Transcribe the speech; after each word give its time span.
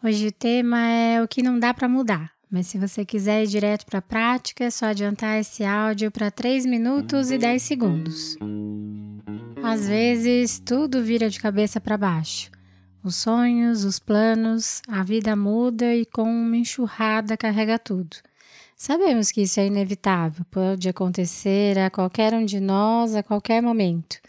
Hoje 0.00 0.28
o 0.28 0.32
tema 0.32 0.78
é 0.86 1.20
o 1.20 1.26
que 1.26 1.42
não 1.42 1.58
dá 1.58 1.74
para 1.74 1.88
mudar, 1.88 2.30
mas 2.48 2.68
se 2.68 2.78
você 2.78 3.04
quiser 3.04 3.42
ir 3.42 3.48
direto 3.48 3.84
para 3.84 3.98
a 3.98 4.02
prática, 4.02 4.62
é 4.62 4.70
só 4.70 4.86
adiantar 4.86 5.40
esse 5.40 5.64
áudio 5.64 6.08
para 6.08 6.30
3 6.30 6.66
minutos 6.66 7.32
e 7.32 7.36
10 7.36 7.60
segundos. 7.60 8.36
Às 9.60 9.88
vezes, 9.88 10.60
tudo 10.60 11.02
vira 11.02 11.28
de 11.28 11.40
cabeça 11.40 11.80
para 11.80 11.96
baixo. 11.96 12.48
Os 13.02 13.16
sonhos, 13.16 13.82
os 13.82 13.98
planos, 13.98 14.82
a 14.86 15.02
vida 15.02 15.34
muda 15.34 15.92
e 15.92 16.06
com 16.06 16.30
uma 16.30 16.56
enxurrada 16.56 17.36
carrega 17.36 17.76
tudo. 17.76 18.18
Sabemos 18.76 19.32
que 19.32 19.42
isso 19.42 19.58
é 19.58 19.66
inevitável, 19.66 20.46
pode 20.48 20.88
acontecer 20.88 21.76
a 21.76 21.90
qualquer 21.90 22.32
um 22.34 22.44
de 22.44 22.60
nós 22.60 23.16
a 23.16 23.22
qualquer 23.24 23.60
momento. 23.60 24.20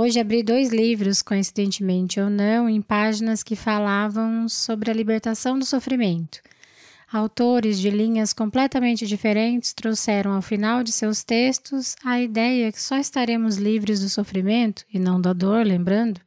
Hoje 0.00 0.20
abri 0.20 0.44
dois 0.44 0.70
livros, 0.70 1.22
coincidentemente 1.22 2.20
ou 2.20 2.30
não, 2.30 2.68
em 2.68 2.80
páginas 2.80 3.42
que 3.42 3.56
falavam 3.56 4.48
sobre 4.48 4.92
a 4.92 4.94
libertação 4.94 5.58
do 5.58 5.64
sofrimento. 5.64 6.38
Autores 7.12 7.80
de 7.80 7.90
linhas 7.90 8.32
completamente 8.32 9.08
diferentes 9.08 9.72
trouxeram 9.72 10.34
ao 10.34 10.40
final 10.40 10.84
de 10.84 10.92
seus 10.92 11.24
textos 11.24 11.96
a 12.04 12.20
ideia 12.20 12.70
que 12.70 12.80
só 12.80 12.96
estaremos 12.96 13.56
livres 13.56 13.98
do 13.98 14.08
sofrimento, 14.08 14.84
e 14.94 15.00
não 15.00 15.20
da 15.20 15.32
dor, 15.32 15.66
lembrando, 15.66 16.20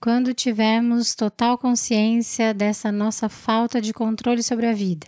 quando 0.00 0.34
tivermos 0.34 1.14
total 1.14 1.56
consciência 1.56 2.52
dessa 2.52 2.90
nossa 2.90 3.28
falta 3.28 3.80
de 3.80 3.92
controle 3.92 4.42
sobre 4.42 4.66
a 4.66 4.72
vida, 4.72 5.06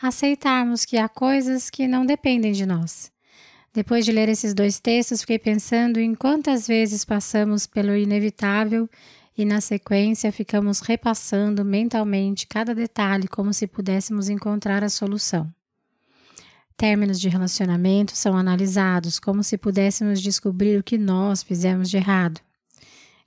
aceitarmos 0.00 0.84
que 0.84 0.96
há 0.96 1.08
coisas 1.08 1.68
que 1.68 1.88
não 1.88 2.06
dependem 2.06 2.52
de 2.52 2.64
nós 2.64 3.12
depois 3.74 4.04
de 4.04 4.12
ler 4.12 4.28
esses 4.28 4.54
dois 4.54 4.78
textos, 4.78 5.22
fiquei 5.22 5.36
pensando 5.36 5.98
em 5.98 6.14
quantas 6.14 6.64
vezes 6.68 7.04
passamos 7.04 7.66
pelo 7.66 7.96
inevitável 7.96 8.88
e, 9.36 9.44
na 9.44 9.60
sequência, 9.60 10.30
ficamos 10.30 10.78
repassando 10.78 11.64
mentalmente 11.64 12.46
cada 12.46 12.72
detalhe 12.72 13.26
como 13.26 13.52
se 13.52 13.66
pudéssemos 13.66 14.28
encontrar 14.28 14.84
a 14.84 14.88
solução. 14.88 15.52
Términos 16.76 17.20
de 17.20 17.28
relacionamento 17.28 18.16
são 18.16 18.36
analisados 18.36 19.18
como 19.18 19.42
se 19.42 19.58
pudéssemos 19.58 20.22
descobrir 20.22 20.78
o 20.78 20.82
que 20.82 20.96
nós 20.96 21.42
fizemos 21.42 21.90
de 21.90 21.96
errado. 21.96 22.40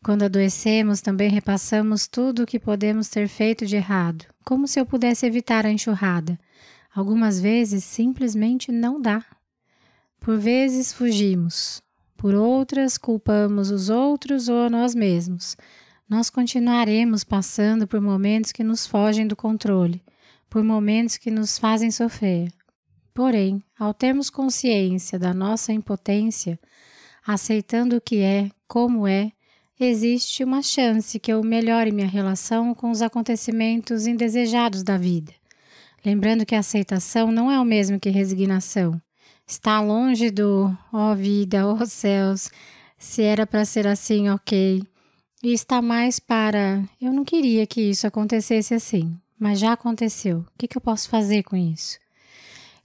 Quando 0.01 0.23
adoecemos, 0.23 1.01
também 1.01 1.29
repassamos 1.29 2.07
tudo 2.07 2.43
o 2.43 2.45
que 2.45 2.57
podemos 2.57 3.09
ter 3.09 3.27
feito 3.27 3.65
de 3.65 3.75
errado, 3.75 4.23
como 4.45 4.65
se 4.65 4.79
eu 4.79 4.85
pudesse 4.85 5.25
evitar 5.25 5.65
a 5.65 5.71
enxurrada. 5.71 6.39
Algumas 6.95 7.37
vezes 7.37 7.83
simplesmente 7.83 8.71
não 8.71 9.01
dá. 9.01 9.25
Por 10.19 10.37
vezes 10.37 10.91
fugimos, 10.91 11.81
por 12.17 12.33
outras 12.33 12.97
culpamos 12.97 13.69
os 13.69 13.89
outros 13.89 14.49
ou 14.49 14.63
a 14.63 14.69
nós 14.69 14.95
mesmos. 14.95 15.55
Nós 16.09 16.29
continuaremos 16.29 17.23
passando 17.23 17.87
por 17.87 18.01
momentos 18.01 18.51
que 18.51 18.63
nos 18.63 18.87
fogem 18.87 19.27
do 19.27 19.35
controle, 19.35 20.01
por 20.49 20.63
momentos 20.63 21.17
que 21.17 21.29
nos 21.29 21.57
fazem 21.57 21.91
sofrer. 21.91 22.51
Porém, 23.13 23.63
ao 23.77 23.93
termos 23.93 24.29
consciência 24.29 25.19
da 25.19 25.33
nossa 25.33 25.73
impotência, 25.73 26.59
aceitando 27.25 27.97
o 27.97 28.01
que 28.01 28.19
é, 28.19 28.49
como 28.67 29.07
é, 29.07 29.31
existe 29.79 30.43
uma 30.43 30.61
chance 30.61 31.19
que 31.19 31.31
eu 31.31 31.43
melhore 31.43 31.91
minha 31.91 32.07
relação 32.07 32.73
com 32.73 32.89
os 32.89 33.01
acontecimentos 33.01 34.07
indesejados 34.07 34.81
da 34.81 34.97
vida. 34.97 35.33
Lembrando 36.05 36.45
que 36.45 36.55
a 36.55 36.59
aceitação 36.59 37.31
não 37.31 37.51
é 37.51 37.59
o 37.59 37.65
mesmo 37.65 37.99
que 37.99 38.09
resignação. 38.09 39.01
Está 39.49 39.79
longe 39.79 40.29
do 40.29 40.77
ó 40.91 41.13
oh 41.13 41.15
vida, 41.15 41.65
ó 41.65 41.77
oh 41.81 41.85
céus, 41.85 42.51
se 42.97 43.23
era 43.23 43.47
para 43.47 43.63
ser 43.63 43.87
assim, 43.87 44.29
ok. 44.29 44.83
E 45.41 45.53
está 45.53 45.81
mais 45.81 46.19
para 46.19 46.83
eu 46.99 47.13
não 47.13 47.23
queria 47.23 47.65
que 47.65 47.79
isso 47.79 48.05
acontecesse 48.05 48.73
assim, 48.73 49.17
mas 49.39 49.57
já 49.57 49.71
aconteceu. 49.71 50.39
O 50.39 50.45
que, 50.57 50.67
que 50.67 50.77
eu 50.77 50.81
posso 50.81 51.07
fazer 51.07 51.43
com 51.43 51.55
isso? 51.55 51.97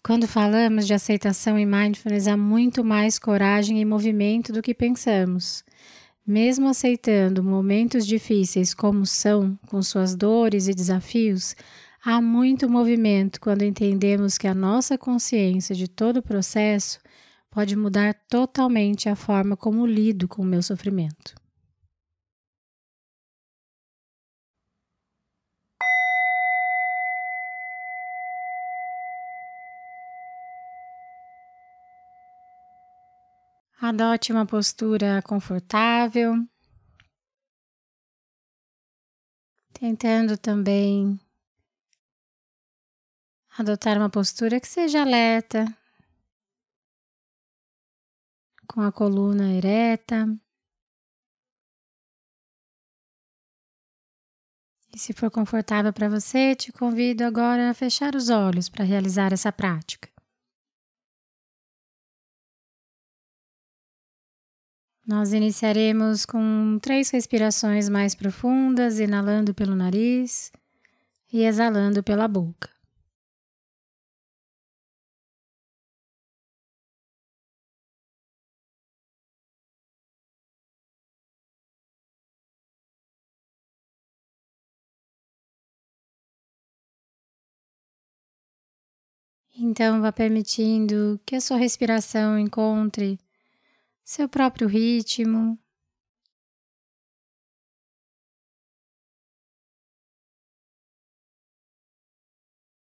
Quando 0.05 0.28
falamos 0.28 0.87
de 0.87 0.95
aceitação 0.95 1.59
e 1.59 1.67
mindfulness, 1.67 2.28
há 2.28 2.37
muito 2.37 2.84
mais 2.84 3.19
coragem 3.19 3.81
e 3.81 3.84
movimento 3.84 4.53
do 4.53 4.62
que 4.62 4.73
pensamos. 4.73 5.65
Mesmo 6.25 6.69
aceitando 6.69 7.43
momentos 7.43 8.06
difíceis 8.06 8.73
como 8.73 9.05
são, 9.05 9.59
com 9.67 9.83
suas 9.83 10.15
dores 10.15 10.69
e 10.69 10.75
desafios, 10.75 11.56
Há 12.04 12.20
muito 12.20 12.68
movimento 12.68 13.40
quando 13.40 13.62
entendemos 13.62 14.36
que 14.36 14.48
a 14.48 14.54
nossa 14.54 14.98
consciência 14.98 15.72
de 15.72 15.86
todo 15.86 16.16
o 16.16 16.22
processo 16.22 16.98
pode 17.48 17.76
mudar 17.76 18.12
totalmente 18.28 19.08
a 19.08 19.14
forma 19.14 19.56
como 19.56 19.86
lido 19.86 20.26
com 20.26 20.42
o 20.42 20.44
meu 20.44 20.60
sofrimento. 20.64 21.32
Adote 33.80 34.32
uma 34.32 34.44
postura 34.44 35.22
confortável, 35.22 36.34
tentando 39.72 40.36
também 40.36 41.16
adotar 43.58 43.98
uma 43.98 44.08
postura 44.08 44.60
que 44.60 44.68
seja 44.68 45.02
alerta, 45.02 45.66
com 48.66 48.80
a 48.80 48.90
coluna 48.90 49.52
ereta. 49.52 50.26
E 54.94 54.98
se 54.98 55.12
for 55.12 55.30
confortável 55.30 55.92
para 55.92 56.08
você, 56.08 56.54
te 56.54 56.72
convido 56.72 57.24
agora 57.24 57.70
a 57.70 57.74
fechar 57.74 58.14
os 58.14 58.28
olhos 58.28 58.68
para 58.68 58.84
realizar 58.84 59.32
essa 59.32 59.50
prática. 59.50 60.10
Nós 65.04 65.32
iniciaremos 65.32 66.24
com 66.24 66.78
três 66.80 67.10
respirações 67.10 67.88
mais 67.88 68.14
profundas, 68.14 69.00
inalando 69.00 69.52
pelo 69.52 69.74
nariz 69.74 70.52
e 71.32 71.42
exalando 71.42 72.02
pela 72.02 72.28
boca. 72.28 72.72
Então, 89.54 90.00
vá 90.00 90.10
permitindo 90.10 91.20
que 91.26 91.36
a 91.36 91.40
sua 91.40 91.58
respiração 91.58 92.38
encontre 92.38 93.18
seu 94.04 94.28
próprio 94.28 94.66
ritmo. 94.66 95.58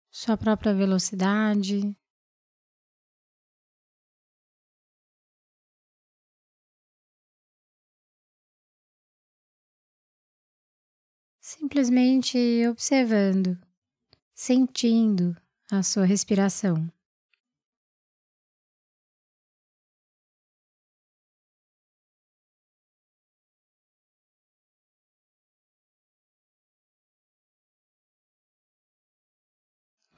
Sua 0.09 0.37
própria 0.37 0.73
velocidade. 0.73 1.95
Simplesmente 11.41 12.37
observando, 12.69 13.59
sentindo 14.33 15.35
a 15.77 15.81
sua 15.81 16.05
respiração. 16.05 16.87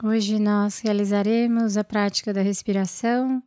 Hoje 0.04 0.38
nós 0.38 0.80
realizaremos 0.80 1.78
a 1.78 1.82
prática 1.82 2.34
da 2.34 2.42
respiração 2.42 3.42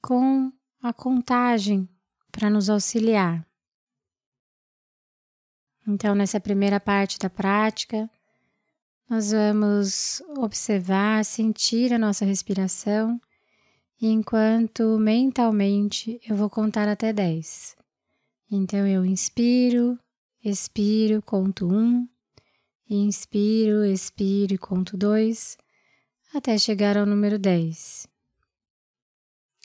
com 0.00 0.50
a 0.82 0.94
contagem 0.94 1.86
para 2.32 2.48
nos 2.48 2.70
auxiliar. 2.70 3.46
Então, 5.86 6.14
nessa 6.14 6.40
primeira 6.40 6.80
parte 6.80 7.18
da 7.18 7.28
prática, 7.28 8.10
nós 9.12 9.30
vamos 9.30 10.22
observar, 10.38 11.22
sentir 11.22 11.92
a 11.92 11.98
nossa 11.98 12.24
respiração, 12.24 13.20
enquanto 14.00 14.98
mentalmente 14.98 16.18
eu 16.26 16.34
vou 16.34 16.48
contar 16.48 16.88
até 16.88 17.12
10. 17.12 17.76
Então 18.50 18.86
eu 18.86 19.04
inspiro, 19.04 19.98
expiro, 20.42 21.20
conto 21.20 21.66
1, 21.66 22.08
inspiro, 22.88 23.84
expiro 23.84 24.54
e 24.54 24.56
conto 24.56 24.96
2, 24.96 25.58
até 26.34 26.56
chegar 26.56 26.96
ao 26.96 27.04
número 27.04 27.38
10. 27.38 28.08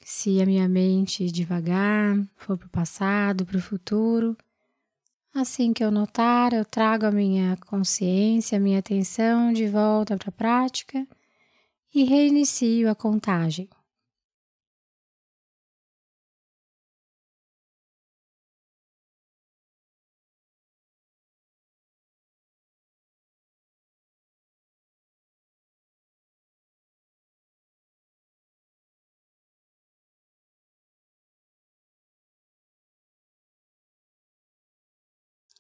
Se 0.03 0.41
a 0.41 0.45
minha 0.45 0.67
mente 0.67 1.31
devagar 1.31 2.17
for 2.35 2.57
para 2.57 2.67
o 2.67 2.69
passado, 2.69 3.45
para 3.45 3.57
o 3.57 3.61
futuro, 3.61 4.35
Assim 5.39 5.71
que 5.71 5.83
eu 5.83 5.91
notar, 5.91 6.51
eu 6.51 6.65
trago 6.65 7.05
a 7.05 7.11
minha 7.11 7.55
consciência, 7.57 8.57
a 8.57 8.59
minha 8.59 8.79
atenção 8.79 9.53
de 9.53 9.67
volta 9.67 10.17
para 10.17 10.29
a 10.29 10.31
prática 10.31 11.07
e 11.93 12.03
reinicio 12.03 12.89
a 12.89 12.95
contagem. 12.95 13.69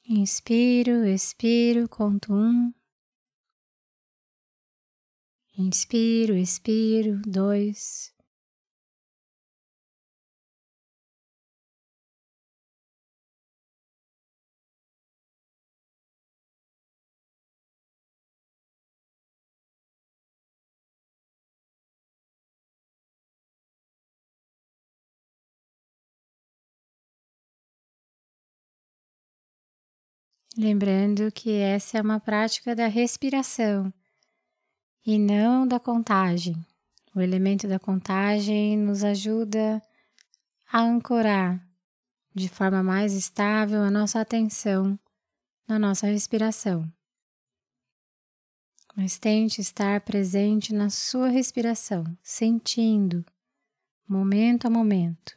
Inspiro, 0.09 1.05
expiro, 1.05 1.89
conto 1.89 2.33
um. 2.33 2.73
Inspiro, 5.57 6.33
expiro, 6.33 7.21
dois. 7.27 8.15
Lembrando 30.57 31.31
que 31.31 31.51
essa 31.51 31.99
é 31.99 32.01
uma 32.01 32.19
prática 32.19 32.75
da 32.75 32.87
respiração 32.87 33.93
e 35.05 35.19
não 35.19 35.67
da 35.67 35.79
contagem. 35.79 36.55
O 37.13 37.21
elemento 37.21 37.67
da 37.67 37.77
contagem 37.77 38.75
nos 38.75 39.03
ajuda 39.03 39.79
a 40.71 40.81
ancorar 40.81 41.63
de 42.33 42.49
forma 42.49 42.81
mais 42.81 43.13
estável 43.13 43.83
a 43.83 43.91
nossa 43.91 44.19
atenção 44.19 44.99
na 45.67 45.77
nossa 45.77 46.07
respiração. 46.07 46.91
Mas 48.95 49.19
tente 49.19 49.61
estar 49.61 50.01
presente 50.01 50.73
na 50.73 50.89
sua 50.89 51.29
respiração, 51.29 52.03
sentindo 52.23 53.23
momento 54.07 54.65
a 54.65 54.71
momento. 54.71 55.36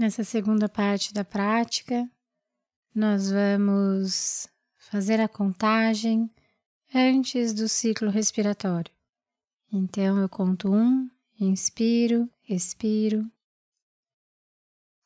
Nessa 0.00 0.24
segunda 0.24 0.66
parte 0.66 1.12
da 1.12 1.26
prática, 1.26 2.10
nós 2.94 3.30
vamos 3.30 4.48
fazer 4.78 5.20
a 5.20 5.28
contagem 5.28 6.30
antes 6.94 7.52
do 7.52 7.68
ciclo 7.68 8.08
respiratório. 8.08 8.90
Então 9.70 10.18
eu 10.18 10.26
conto 10.26 10.72
um, 10.72 11.06
inspiro, 11.38 12.26
expiro. 12.48 13.30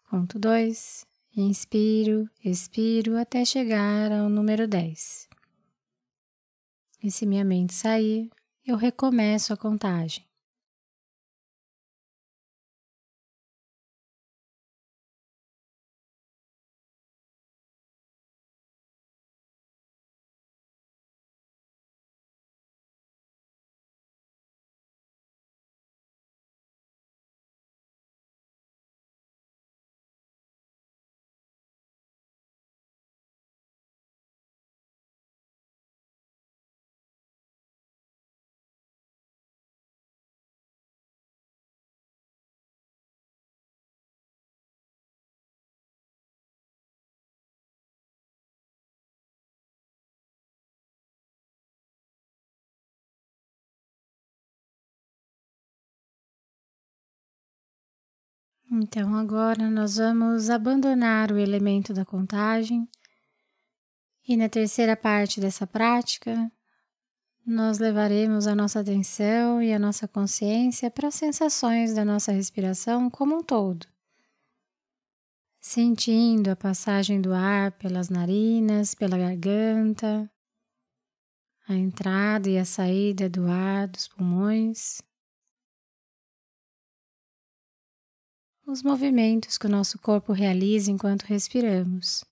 Conto 0.08 0.38
dois, 0.38 1.04
inspiro, 1.36 2.30
expiro 2.44 3.16
até 3.16 3.44
chegar 3.44 4.12
ao 4.12 4.28
número 4.28 4.68
10. 4.68 5.28
E 7.02 7.10
se 7.10 7.26
minha 7.26 7.44
mente 7.44 7.74
sair, 7.74 8.30
eu 8.64 8.76
recomeço 8.76 9.52
a 9.52 9.56
contagem. 9.56 10.24
Então, 58.76 59.14
agora 59.14 59.70
nós 59.70 59.98
vamos 59.98 60.50
abandonar 60.50 61.30
o 61.30 61.38
elemento 61.38 61.94
da 61.94 62.04
contagem 62.04 62.88
e 64.26 64.36
na 64.36 64.48
terceira 64.48 64.96
parte 64.96 65.40
dessa 65.40 65.64
prática, 65.64 66.50
nós 67.46 67.78
levaremos 67.78 68.48
a 68.48 68.54
nossa 68.54 68.80
atenção 68.80 69.62
e 69.62 69.72
a 69.72 69.78
nossa 69.78 70.08
consciência 70.08 70.90
para 70.90 71.06
as 71.06 71.14
sensações 71.14 71.94
da 71.94 72.04
nossa 72.04 72.32
respiração 72.32 73.08
como 73.08 73.36
um 73.36 73.42
todo. 73.44 73.86
Sentindo 75.60 76.50
a 76.50 76.56
passagem 76.56 77.20
do 77.20 77.32
ar 77.32 77.70
pelas 77.72 78.08
narinas, 78.08 78.92
pela 78.92 79.16
garganta, 79.16 80.28
a 81.68 81.74
entrada 81.74 82.50
e 82.50 82.58
a 82.58 82.64
saída 82.64 83.28
do 83.28 83.46
ar 83.46 83.86
dos 83.86 84.08
pulmões. 84.08 85.00
Os 88.66 88.82
movimentos 88.82 89.58
que 89.58 89.66
o 89.66 89.70
nosso 89.70 89.98
corpo 89.98 90.32
realiza 90.32 90.90
enquanto 90.90 91.22
respiramos. 91.22 92.24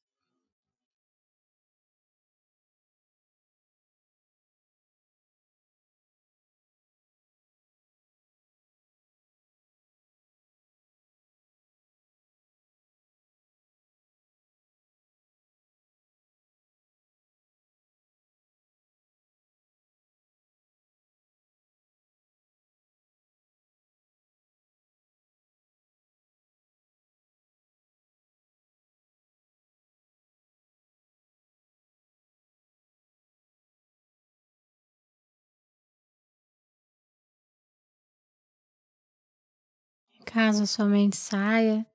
Caso 40.24 40.62
a 40.62 40.66
sua 40.66 40.86
mente 40.86 41.16
saia, 41.16 41.86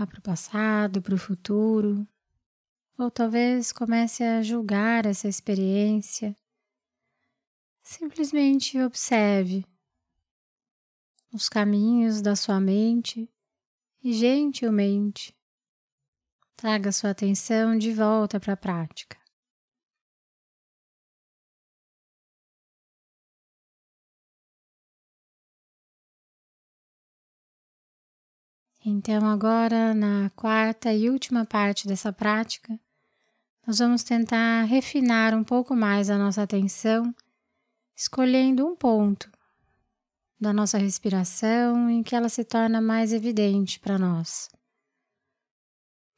Vá 0.00 0.06
para 0.06 0.18
o 0.18 0.22
passado, 0.22 1.02
para 1.02 1.14
o 1.14 1.18
futuro, 1.18 2.08
ou 2.96 3.10
talvez 3.10 3.70
comece 3.70 4.24
a 4.24 4.40
julgar 4.40 5.04
essa 5.04 5.28
experiência. 5.28 6.34
Simplesmente 7.82 8.80
observe 8.80 9.62
os 11.34 11.50
caminhos 11.50 12.22
da 12.22 12.34
sua 12.34 12.58
mente 12.58 13.28
e 14.02 14.14
gentilmente 14.14 15.36
traga 16.56 16.90
sua 16.90 17.10
atenção 17.10 17.76
de 17.76 17.92
volta 17.92 18.40
para 18.40 18.54
a 18.54 18.56
prática. 18.56 19.19
Então, 28.82 29.28
agora, 29.28 29.92
na 29.92 30.30
quarta 30.30 30.90
e 30.90 31.10
última 31.10 31.44
parte 31.44 31.86
dessa 31.86 32.10
prática, 32.10 32.80
nós 33.66 33.78
vamos 33.78 34.02
tentar 34.02 34.64
refinar 34.64 35.34
um 35.34 35.44
pouco 35.44 35.76
mais 35.76 36.08
a 36.08 36.16
nossa 36.16 36.42
atenção, 36.42 37.14
escolhendo 37.94 38.66
um 38.66 38.74
ponto 38.74 39.30
da 40.40 40.50
nossa 40.50 40.78
respiração 40.78 41.90
em 41.90 42.02
que 42.02 42.16
ela 42.16 42.30
se 42.30 42.42
torna 42.42 42.80
mais 42.80 43.12
evidente 43.12 43.78
para 43.78 43.98
nós. 43.98 44.48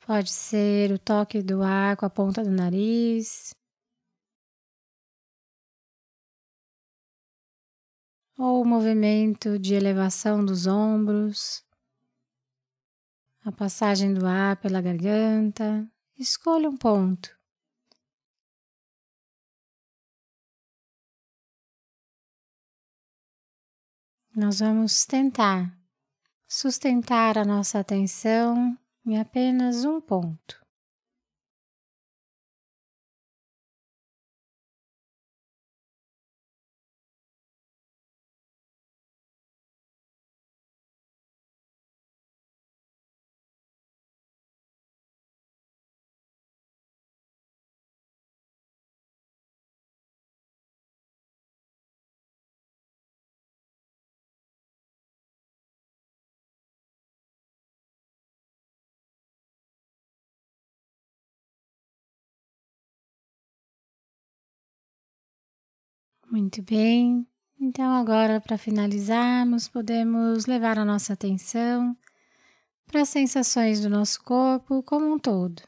Pode 0.07 0.31
ser 0.31 0.93
o 0.93 1.01
toque 1.01 1.43
do 1.43 1.65
ar 1.65 1.97
com 1.97 2.07
a 2.07 2.11
ponta 2.11 2.45
do 2.45 2.51
nariz, 2.51 3.53
ou 8.39 8.63
o 8.63 8.65
movimento 8.65 9.59
de 9.59 9.75
elevação 9.75 10.45
dos 10.45 10.69
ombros 10.69 11.65
a 13.45 13.51
passagem 13.51 14.15
do 14.15 14.27
ar 14.27 14.57
pela 14.57 14.81
garganta, 14.81 15.89
escolha 16.17 16.69
um 16.69 16.77
ponto. 16.77 17.37
Nós 24.35 24.61
vamos 24.61 25.05
tentar 25.05 25.77
sustentar 26.49 27.37
a 27.37 27.45
nossa 27.45 27.81
atenção 27.81 28.79
em 29.05 29.19
apenas 29.19 29.85
um 29.85 30.01
ponto. 30.01 30.62
Muito 66.33 66.63
bem. 66.63 67.27
Então, 67.61 67.93
agora, 67.95 68.41
para 68.41 68.57
finalizarmos, 68.57 69.69
podemos 69.69 70.47
levar 70.47 70.79
a 70.79 70.85
nossa 70.85 71.13
atenção 71.13 71.95
para 72.87 73.03
as 73.03 73.11
sensações 73.11 73.83
do 73.83 73.91
nosso 73.91 74.23
corpo 74.25 74.83
como 74.83 75.13
um 75.13 75.19
todo. 75.19 75.63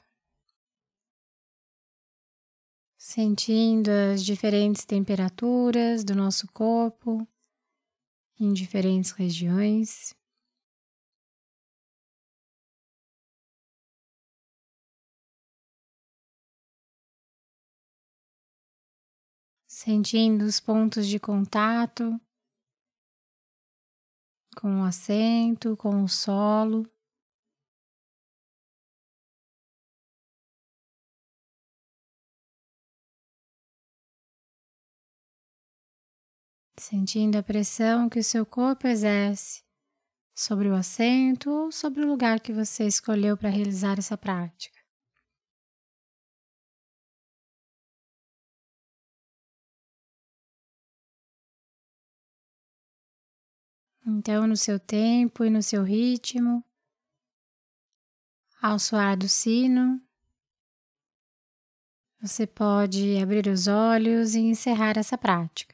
Sentindo 2.99 3.89
as 3.91 4.25
diferentes 4.25 4.85
temperaturas 4.87 6.03
do 6.03 6.15
nosso 6.15 6.49
corpo 6.51 7.29
em 8.41 8.53
diferentes 8.53 9.11
regiões. 9.11 10.15
Sentindo 19.75 20.45
os 20.45 20.61
pontos 20.61 21.05
de 21.05 21.19
contato 21.19 22.21
com 24.57 24.83
o 24.83 24.85
assento, 24.85 25.77
com 25.77 26.05
o 26.05 26.09
solo. 26.09 26.89
Sentindo 36.79 37.37
a 37.37 37.43
pressão 37.43 38.09
que 38.09 38.21
o 38.21 38.25
seu 38.25 38.47
corpo 38.47 38.87
exerce 38.87 39.65
sobre 40.37 40.69
o 40.69 40.75
assento 40.75 41.51
ou 41.51 41.73
sobre 41.73 42.03
o 42.03 42.07
lugar 42.07 42.39
que 42.39 42.53
você 42.53 42.87
escolheu 42.87 43.37
para 43.37 43.49
realizar 43.49 43.99
essa 43.99 44.17
prática. 44.17 44.74
Então, 54.07 54.47
no 54.47 54.57
seu 54.57 54.79
tempo 54.79 55.45
e 55.45 55.51
no 55.51 55.63
seu 55.63 55.83
ritmo, 55.83 56.63
ao 58.61 58.79
soar 58.79 59.17
do 59.17 59.29
sino, 59.29 60.01
você 62.21 62.47
pode 62.47 63.19
abrir 63.19 63.47
os 63.47 63.67
olhos 63.67 64.35
e 64.35 64.41
encerrar 64.41 64.99
essa 64.99 65.17
prática. 65.17 65.74